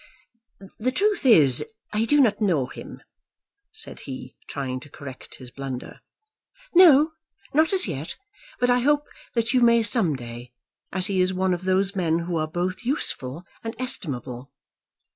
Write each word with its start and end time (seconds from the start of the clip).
"The 0.79 0.91
truth 0.91 1.27
is 1.27 1.63
I 1.93 2.05
do 2.05 2.19
not 2.19 2.41
know 2.41 2.65
him," 2.65 3.03
said 3.71 3.99
he, 4.09 4.35
trying 4.49 4.79
to 4.79 4.89
correct 4.89 5.35
his 5.35 5.51
blunder. 5.51 5.99
"No; 6.73 7.11
not 7.53 7.71
as 7.71 7.87
yet. 7.87 8.15
But 8.59 8.71
I 8.71 8.79
hope 8.79 9.05
that 9.35 9.53
you 9.53 9.61
may 9.61 9.83
some 9.83 10.15
day, 10.15 10.53
as 10.91 11.05
he 11.05 11.21
is 11.21 11.35
one 11.35 11.53
of 11.53 11.65
those 11.65 11.95
men 11.95 12.17
who 12.25 12.35
are 12.37 12.47
both 12.47 12.83
useful 12.83 13.45
and 13.63 13.75
estimable." 13.77 14.51